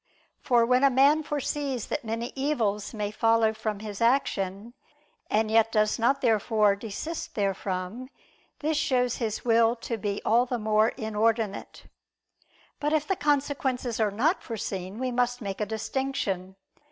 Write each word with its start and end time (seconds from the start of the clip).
For 0.41 0.65
when 0.65 0.83
a 0.83 0.89
man 0.89 1.21
foresees 1.21 1.85
that 1.85 2.03
many 2.03 2.33
evils 2.35 2.91
may 2.91 3.11
follow 3.11 3.53
from 3.53 3.81
his 3.81 4.01
action, 4.01 4.73
and 5.29 5.51
yet 5.51 5.71
does 5.71 5.99
not 5.99 6.21
therefore 6.21 6.75
desist 6.75 7.35
therefrom, 7.35 8.09
this 8.61 8.77
shows 8.77 9.17
his 9.17 9.45
will 9.45 9.75
to 9.75 9.97
be 9.99 10.19
all 10.25 10.47
the 10.47 10.57
more 10.57 10.89
inordinate. 10.97 11.83
But 12.79 12.93
if 12.93 13.07
the 13.07 13.15
consequences 13.15 13.99
are 13.99 14.09
not 14.09 14.41
foreseen, 14.41 14.97
we 14.97 15.11
must 15.11 15.39
make 15.39 15.61
a 15.61 15.67
distinction. 15.67 16.55